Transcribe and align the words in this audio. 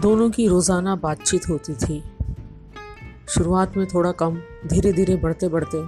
दोनों 0.00 0.28
की 0.30 0.46
रोज़ाना 0.48 0.94
बातचीत 0.96 1.48
होती 1.48 1.72
थी। 1.74 2.02
शुरुआत 3.28 3.76
में 3.76 3.86
थोड़ा 3.86 4.12
कम 4.12 4.38
धीरे 4.66 4.92
धीरे 4.92 5.16
बढ़ते 5.16 5.48
बढ़ते 5.48 5.82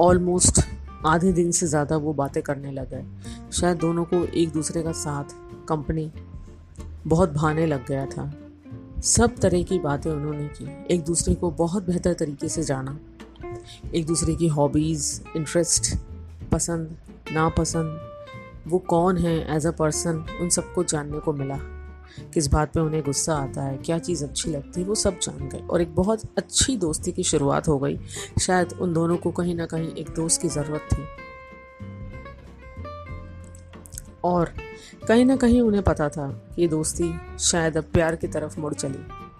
ऑलमोस्ट 0.00 0.60
आधे 1.06 1.32
दिन 1.32 1.50
से 1.50 1.66
ज़्यादा 1.66 1.96
वो 1.96 2.12
बातें 2.12 2.42
करने 2.42 2.72
लगे 2.72 3.02
शायद 3.52 3.78
दोनों 3.78 4.04
को 4.04 4.22
एक 4.24 4.52
दूसरे 4.52 4.82
का 4.82 4.92
साथ 4.92 5.34
कंपनी 5.68 6.10
बहुत 7.06 7.32
भाने 7.32 7.66
लग 7.66 7.86
गया 7.86 8.04
था। 8.06 8.30
सब 9.04 9.36
तरह 9.36 9.62
की 9.62 9.78
बातें 9.78 10.10
उन्होंने 10.10 10.46
की। 10.50 10.94
एक 10.94 11.04
दूसरे 11.04 11.34
को 11.34 11.50
बहुत 11.50 11.86
बेहतर 11.86 12.12
तरीके 12.14 12.48
से 12.48 12.62
जाना। 12.62 12.98
एक 13.94 14.06
दूसरे 14.06 14.34
की 14.34 14.48
हॉबीज़ 14.48 15.20
इंटरेस्ट 15.36 15.94
पसंद, 16.52 16.96
नापसंद, 17.32 18.00
वो 18.68 18.78
कौन 18.78 19.18
है 19.18 19.36
एज 19.56 19.66
अ 19.66 19.70
पर्सन 19.72 20.24
उन 20.40 20.48
सबको 20.50 20.84
जानने 20.84 21.18
को 21.18 21.32
मिला। 21.32 21.58
किस 22.34 22.46
बात 22.46 22.72
पे 22.72 22.80
उन्हें 22.80 23.02
गुस्सा 23.02 23.34
आता 23.34 23.62
है, 23.62 23.76
क्या 23.76 23.98
चीज़ 23.98 24.24
अच्छी 24.24 24.50
लगती 24.50 24.80
है, 24.80 24.86
वो 24.86 24.94
सब 24.94 25.18
जान 25.18 25.48
गए। 25.48 25.58
और 25.58 25.82
एक 25.82 25.94
बहुत 25.94 26.20
अच्छी 26.38 26.76
दोस्ती 26.76 27.12
की 27.12 27.22
शुरुआत 27.22 27.68
हो 27.68 27.78
गई। 27.78 28.00
शायद 28.40 28.72
उन 28.72 28.92
दोनों 28.92 29.16
को 29.16 29.30
कहीं 29.30 29.54
ना 29.54 29.66
कहीं 29.66 29.92
एक 29.92 30.10
दोस्त 30.10 30.42
की 30.42 30.48
ज़रूरत 30.48 30.80
थी। 30.92 31.02
और 34.24 34.50
कहीं 35.08 35.24
ना 35.24 35.36
कहीं 35.36 35.60
उन्हें 35.60 35.84
पता 35.84 36.08
था 36.08 36.30
कि 36.56 36.68
दोस्ती 36.68 37.14
शायद 37.38 37.76
अब 37.76 37.84
प्यार 37.84 38.16
की 38.16 38.28
तरफ़ 38.28 38.60
मुड़ 38.60 38.74
चली। 38.74 39.30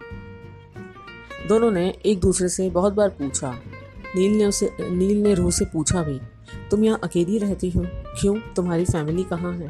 दोनों 1.48 1.71
ने 1.71 1.98
एक 2.07 2.21
दूसरे 2.21 2.48
से 2.48 2.71
बहुत 2.71 2.93
बार 2.93 3.09
पूछा। 3.09 3.52
नील 4.16 4.38
ने 4.38 4.45
उसे, 4.46 4.77
नील 4.80 5.23
ने 5.23 5.34
रूह 5.34 5.51
से 5.51 5.65
पूछा 5.65 6.02
भी, 6.02 6.21
तुम 6.71 6.84
यहाँ 6.84 7.01
अकेली 7.05 7.38
रहती 7.38 7.71
हो? 7.71 7.87
क्यों? 8.21 8.37
तुम्हारी 8.57 8.84
फैमिली 8.84 9.24
कहाँ 9.24 9.52
है? 9.52 9.68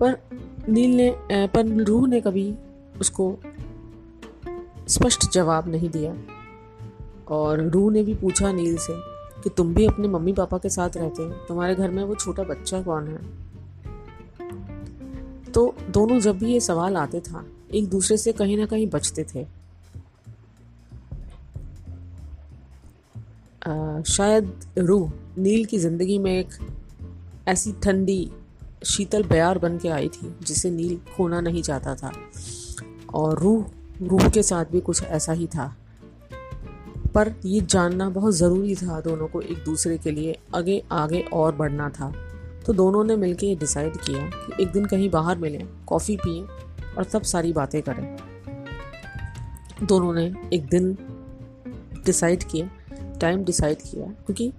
पर 0.00 0.12
नील 0.68 0.96
ने 0.96 1.14
पर 1.32 1.66
रूह 1.84 2.08
ने 2.08 2.20
कभी 2.20 2.54
उसको 3.00 3.36
स्पष्ट 4.88 5.30
जवाब 5.32 5.68
नहीं 5.68 5.90
दिया। 5.90 6.14
और 7.28 7.60
रूह 7.62 7.92
ने 7.92 8.02
भी 8.02 8.14
पूछा 8.14 8.52
नील 8.52 8.76
से 8.76 8.92
कि 9.42 9.50
तुम 9.50 9.74
भी 9.74 9.86
अपने 9.86 10.08
मम्मी 10.08 10.32
पापा 10.32 10.58
के 10.58 10.68
साथ 10.68 10.96
रहते 10.96 11.22
हो 11.22 11.30
तुम्हारे 11.48 11.74
घर 11.74 11.90
में 11.90 12.02
वो 12.04 12.14
छोटा 12.14 12.42
बच्चा 12.42 12.82
कौन 12.82 13.08
है? 13.08 13.18
तो 15.52 15.74
दोनों 15.90 16.18
जब 16.20 16.38
भी 16.38 16.52
ये 16.52 16.60
सवाल 16.60 16.96
आते 16.96 17.20
था 17.20 17.44
एक 17.74 17.88
दूसरे 17.88 18.16
से 18.16 18.32
कहीं 18.32 18.56
ना 18.56 18.66
कहीं 18.66 18.86
बचते 18.86 19.24
थे। 19.24 19.46
आ, 23.66 24.02
शायद 24.02 24.52
रूह 24.78 25.12
नील 25.38 25.64
की 25.64 25.78
ज़िंदगी 25.78 26.18
में 26.18 26.32
एक 26.40 26.48
ऐसी 27.48 27.72
ठंडी 27.72 28.30
शीतल 28.84 29.22
बयार 29.22 29.58
बन 29.58 29.78
के 29.78 29.88
आई 29.88 30.08
थी, 30.08 30.36
जिसे 30.42 30.70
नील 30.70 30.98
खोना 31.16 31.40
नहीं 31.40 31.62
चाहता 31.62 31.94
था। 31.94 32.12
और 33.14 33.38
रूह 33.38 33.66
रूह 34.02 34.28
के 34.28 34.42
साथ 34.42 34.64
भी 34.64 34.80
कुछ 34.80 35.02
ऐसा 35.02 35.32
ही 35.32 35.46
था। 35.46 35.76
पर 37.14 37.34
ये 37.44 37.60
जानना 37.60 38.08
बहुत 38.10 38.34
ज़रूरी 38.34 38.74
था 38.74 39.00
दोनों 39.00 39.28
को 39.28 39.40
एक 39.40 39.64
दूसरे 39.64 39.98
के 39.98 40.10
लिए, 40.10 40.38
आगे 40.54 40.84
आगे 40.92 41.20
और 41.20 41.54
बढ़ना 41.54 41.88
था। 41.88 42.12
तो 42.66 42.72
दोनों 42.72 43.04
ने 43.04 43.16
मिलकर 43.16 43.44
ये 43.44 43.54
डिसाइड 43.54 43.96
किया 43.96 44.26
कि 44.26 44.62
एक 44.62 44.72
दिन 44.72 44.84
कहीं 44.84 45.10
बाहर 45.10 45.38
मिलें 45.38 45.68
कॉफ़ी 45.86 46.16
पिए 46.16 46.42
और 46.98 47.04
तब 47.04 47.22
सारी 47.22 47.52
बातें 47.52 47.82
करें। 47.82 48.16
दोनों 49.82 50.12
ने 50.14 50.34
एक 50.52 50.66
दिन 50.66 50.98
डिसाइड 52.06 52.42
किया 52.42 52.70
टाइम 53.20 53.44
डिसाइड 53.44 53.78
किया, 53.78 54.06
क्योंकि 54.06 54.52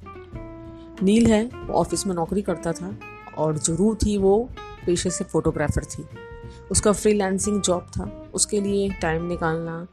नील 1.03 1.27
है, 1.27 1.45
वो 1.45 1.73
ऑफ़िस 1.73 2.07
में 2.07 2.15
नौकरी 2.15 2.41
करता 2.41 2.71
था 2.71 2.99
और 3.37 3.57
जो 3.57 3.75
रू 3.75 3.95
थी 3.95 4.17
वो 4.17 4.37
पेशे 4.85 5.09
से 5.09 5.23
फ़ोटोग्राफ़र 5.23 5.83
थी। 5.83 6.05
उसका 6.71 6.91
फ्रीलांसिंग 6.91 7.61
जॉब 7.61 7.87
था। 7.91 8.29
उसके 8.33 8.61
लिए 8.61 8.89
टाइम 9.01 9.25
निकालना 9.25 9.87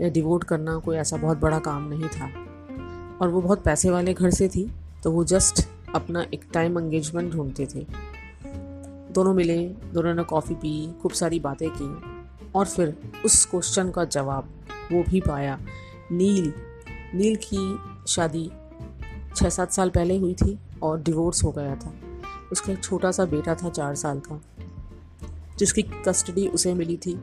या 0.00 0.08
डिवोट 0.08 0.44
करना 0.44 0.76
कोई 0.78 0.96
ऐसा 0.96 1.16
बहुत 1.16 1.38
बड़ा 1.38 1.58
काम 1.58 1.88
नहीं 1.88 2.08
था। 2.08 2.30
और 3.20 3.28
वो 3.28 3.40
बहुत 3.40 3.62
पैसे 3.62 3.90
वाले 3.90 4.14
घर 4.14 4.30
से 4.30 4.48
थी 4.48 4.70
तो 5.02 5.10
वो 5.12 5.24
जस्ट 5.24 5.68
अपना 5.94 6.26
एक 6.34 6.44
टाइम 6.52 6.78
एंगेजमेंट 6.78 7.32
ढूंढते 7.32 7.66
थे। 7.66 7.86
दोनों 9.12 9.34
मिले, 9.34 9.58
दोनों 9.66 10.14
ने 10.14 10.22
कॉफ़ी 10.22 10.54
पी, 10.54 10.92
खूब 11.02 11.12
सारी 11.12 11.40
बातें 11.40 11.68
की 11.72 12.50
और 12.54 12.66
फिर 12.66 12.94
उस 13.24 13.44
क्वेश्चन 13.46 13.90
का 13.90 14.04
जवाब 14.04 14.48
वो 14.92 15.02
भी 15.02 15.20
पाया। 15.20 15.58
नील 16.12 16.52
नील 17.14 17.36
की 17.44 17.78
शादी 18.08 18.50
छः 19.36 19.48
सात 19.48 19.72
साल 19.72 19.90
पहले 19.90 20.18
हुई 20.18 20.34
थी 20.34 20.58
और 20.82 21.00
डिवोर्स 21.00 21.44
हो 21.44 21.52
गया 21.52 21.74
था। 21.76 21.92
उसका 22.52 22.72
एक 22.72 22.84
छोटा 22.84 23.10
सा 23.10 23.24
बेटा 23.24 23.54
था, 23.54 23.68
चार 23.68 23.94
साल 23.94 24.20
का, 24.20 24.40
जिसकी 25.58 25.82
कस्टडी 25.82 26.48
उसे 26.48 26.74
मिली 26.74 26.96
थी। 26.96 27.20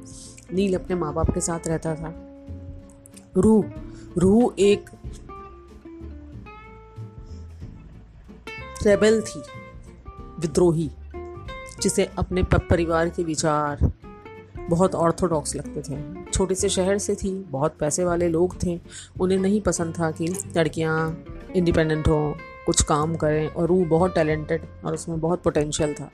नील 0.53 0.75
अपने 0.75 0.95
माँ 0.95 1.13
बाप 1.13 1.31
के 1.31 1.41
साथ 1.41 1.67
रहता 1.67 1.95
था। 1.95 2.13
रूह 3.38 3.66
रूह 4.17 4.53
एक 4.59 4.89
रेबल 8.85 9.22
थी, 9.22 9.41
विद्रोही, 10.39 10.91
जिसे 11.81 12.09
अपने 12.17 12.44
परिवार 12.44 13.09
के 13.09 13.23
विचार 13.23 13.91
बहुत 14.69 14.95
ऑर्थोडॉक्स 14.95 15.56
लगते 15.56 15.81
थे। 15.81 16.31
छोटे 16.31 16.56
से 16.56 16.69
शहर 16.69 16.97
से 16.97 17.16
थी, 17.16 17.44
बहुत 17.44 17.75
पैसे 17.79 18.03
वाले 18.03 18.28
लोग 18.29 18.63
थे, 18.63 18.79
उन्हें 19.19 19.39
नहीं 19.39 19.62
पसंद 19.62 20.00
था 20.00 20.12
कि 20.12 20.28
लड़कियाँ 20.57 21.23
इंडिपेंडेंट 21.56 22.07
हों। 22.07 22.33
कुछ 22.66 22.81
काम 22.81 23.16
करें 23.16 23.47
और 23.47 23.72
वो 23.72 23.84
बहुत 23.85 24.16
टैलेंटेड 24.16 24.62
और 24.85 24.94
उसमें 24.94 25.19
बहुत 25.19 25.44
पोटेंशियल 25.44 25.94
था। 25.94 26.09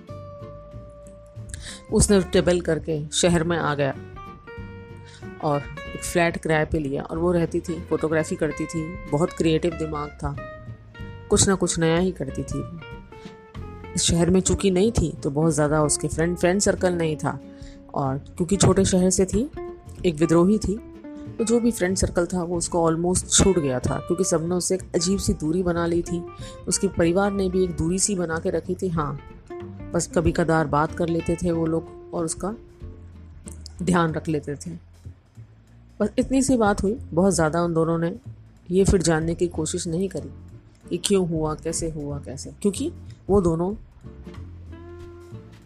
उसने 1.94 2.22
टेबल 2.24 2.62
करके 2.62 3.00
शहर 3.12 3.44
में 3.44 3.58
आ 3.58 3.74
गया 3.76 3.94
और 5.44 5.62
एक 5.96 6.04
फ्लैट 6.04 6.38
किराए 6.38 6.66
पे 6.66 6.80
लिया 6.80 7.04
और 7.04 7.18
वो 7.18 7.32
रहती 7.32 7.60
थी 7.60 7.80
फोटोग्राफी 7.82 8.36
करती 8.36 8.66
थी, 8.66 8.84
बहुत 9.12 9.34
क्रिएटिव 9.34 9.74
दिमाग 9.74 10.10
था। 10.24 10.36
कुछ 11.30 11.48
ना 11.48 11.56
कुछ 11.56 11.78
नया 11.80 11.98
ही 11.98 12.12
करती 12.12 12.44
थी। 12.44 12.64
इस 13.96 14.04
शहर 14.04 14.30
में 14.30 14.40
चूँकि 14.42 14.72
नहीं 14.72 14.92
थी 14.92 15.12
तो 15.24 15.30
बहुत 15.32 15.54
ज़्यादा 15.54 15.82
उसके 15.84 16.08
फ्रेंड 16.08 16.38
फ्रेंड 16.38 16.62
सर्कल 16.62 16.94
नहीं 16.94 17.16
था। 17.18 17.40
और 17.94 18.18
क्योंकि 18.18 18.58
छोटे 18.58 18.86
शहर 18.86 19.10
से 19.10 19.26
थी, 19.26 19.50
एक 20.06 20.16
विद्रोही 20.16 20.58
थी 20.58 20.80
तो 21.38 21.44
जो 21.44 21.60
भी 21.60 21.72
फ्रेंड 21.72 21.96
सर्कल 21.98 22.26
था, 22.26 22.44
वो 22.44 22.58
उसको 22.58 22.84
ऑलमोस्ट 22.84 23.28
छूट 23.28 23.60
गया 23.60 23.80
था, 23.80 23.98
क्योंकि 23.98 24.24
सबने 24.24 24.56
उससे 24.56 24.76
एक 24.76 24.82
अजीब 24.96 25.20
सी 25.20 25.34
दूरी 25.34 25.64
बना 25.64 25.86
ली 25.86 26.02
थी। 26.02 26.24
उसके 26.68 26.88
परिवार 26.88 27.32
ने 27.32 27.50
भी 27.50 27.64
एक 27.64 27.76
दूरी 27.78 28.00
सी 28.00 28.16
बना 28.16 28.40
के 28.40 28.50
रखी 28.50 28.76
थी 28.76 28.90
हाँ। 28.90 29.20
बस 29.94 30.10
कभी 30.16 30.32
कदार 30.32 30.68
बात 30.68 30.96
कर 30.96 31.10
लेते 31.10 31.36
थे 31.36 31.52
वो 31.52 31.66
लोग 31.66 32.14
और 32.14 32.26
उसका 32.26 32.56
ध्यान 33.84 34.14
रख 34.14 34.28
लेते 34.28 34.56
थे। 34.56 34.72
बस 36.00 36.10
इतनी 36.20 36.42
सी 36.42 36.58
बात 36.58 36.84
हुई, 36.84 36.98
बहुत 37.14 37.34
ज़्यादा 37.34 37.62
उन 37.62 37.74
दोनों 37.74 37.98
ने 37.98 38.16
ये 38.72 38.84
फिर 38.86 39.02
जानने 39.02 39.36
की 39.36 39.48
कोशिश 39.48 39.88
नहीं 39.88 40.10
करी 40.10 40.32
कि 40.90 40.98
क्यों 40.98 41.28
हुआ, 41.28 41.54
कैसे 41.56 41.90
हुआ, 41.90 42.20
कैसे। 42.20 42.52
क्योंकि 42.62 42.92
वो 43.30 43.42
दोनों 43.42 43.74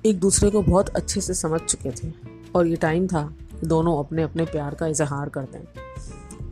एक 0.05 0.19
दूसरे 0.19 0.49
को 0.49 0.61
बहुत 0.61 0.89
अच्छे 0.89 1.21
से 1.21 1.33
समझ 1.33 1.59
चुके 1.61 1.91
थे 1.91 2.11
और 2.55 2.67
ये 2.67 2.75
टाइम 2.75 3.07
था 3.07 3.23
दोनों 3.63 3.97
अपने 3.99 4.23
अपने 4.23 4.45
प्यार 4.45 4.75
का 4.75 4.87
इजहार 4.87 5.29
कर 5.29 5.41
दें 5.41 5.63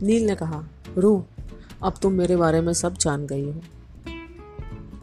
नील 0.02 0.26
ने 0.26 0.34
कहा, 0.34 0.64
रू, 0.98 1.24
अब 1.82 1.94
तुम 2.02 2.12
मेरे 2.12 2.36
बारे 2.36 2.60
में 2.60 2.72
सब 2.72 2.94
जान 2.94 3.26
गई 3.26 3.44
हो। 3.44 3.60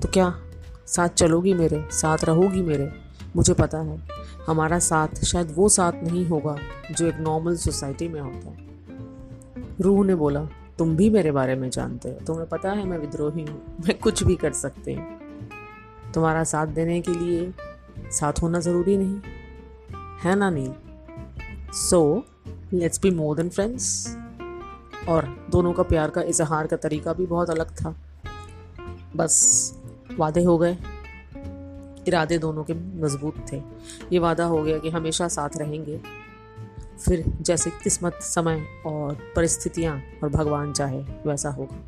तो 0.02 0.08
क्या 0.08 0.42
साथ 0.88 1.10
चलोगी 1.10 1.54
मेरे? 1.54 1.86
साथ 1.92 2.18
रहोगी 2.24 2.62
मेरे? 2.62 2.92
मुझे 3.36 3.54
पता 3.54 3.78
है, 3.78 4.00
हमारा 4.48 4.80
साथ 4.80 5.24
शायद 5.26 5.54
वो 5.56 5.70
साथ 5.70 5.92
नहीं 6.04 6.26
होगा 6.26 6.58
जो 6.92 7.08
एक 7.08 7.16
नॉर्मल 7.20 7.56
सोसाइटी 7.56 8.08
में 8.08 8.22
होता 8.22 8.50
है। 8.50 8.68
रूह 9.82 10.06
ने 10.06 10.16
बोला, 10.16 10.48
तुम 10.78 10.96
भी 10.96 11.10
मेरे 11.10 11.32
बारे 11.32 11.56
में 11.56 11.70
जानते 11.70 12.10
हो। 12.10 12.26
तुम्हें 12.26 12.48
पता 12.48 12.72
है 12.72 12.86
मैं 12.86 12.98
विद्रोही 12.98 13.42
हूँ। 13.42 13.62
मैं 13.88 14.00
कुछ 14.00 14.24
भी 14.24 14.36
कर 14.36 14.54
सकती 14.54 14.94
हूँ। 14.94 15.20
तुम्हारा 16.14 16.44
साथ 16.44 16.68
देने 16.68 17.02
के 17.02 17.12
लिए 17.12 17.54
साथ 18.12 18.42
होना 18.42 18.60
ज़रूरी 18.60 18.98
नहीं। 18.98 19.20
है 20.24 20.36
ना 20.36 20.50
Neel? 20.50 20.74
So 21.74 22.26
let's 22.74 23.02
be 23.02 23.12
more 23.12 23.36
than 23.36 23.50
friends 23.50 24.18
और 25.10 25.48
दोनों 25.50 25.74
का 25.74 25.84
प्यार 25.84 26.10
का 26.10 26.22
इजहार 26.22 26.68
का 26.68 26.76
तरीका 26.76 27.14
भी 27.14 27.26
बहुत 27.26 27.50
अलग 27.50 27.72
था। 27.76 27.96
बस, 29.16 29.74
वादे 30.18 30.44
हो 30.44 30.58
गए। 30.58 30.78
इरादे 32.08 32.38
दोनों 32.38 32.64
के 32.64 32.74
मज़बूत 32.74 33.46
थे। 33.52 33.62
ये 34.14 34.20
वादा 34.20 34.46
हो 34.46 34.64
गया 34.64 34.78
कि 34.78 34.90
हमेशा 34.90 35.28
साथ 35.28 35.50
रहेंगे। 35.58 36.02
फिर 37.06 37.38
जैसे 37.42 37.70
किस्मत, 37.70 38.14
समय 38.14 38.66
और 38.86 39.14
परिस्थितियाँ 39.36 40.02
और 40.24 40.30
भगवान 40.30 40.74
चाहे, 40.74 41.02
वैसा 41.02 41.50
होगा। 41.50 41.86